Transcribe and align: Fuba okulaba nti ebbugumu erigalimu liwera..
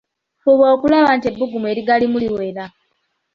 Fuba 0.41 0.65
okulaba 0.75 1.09
nti 1.15 1.25
ebbugumu 1.31 1.67
erigalimu 1.71 2.17
liwera.. 2.23 2.65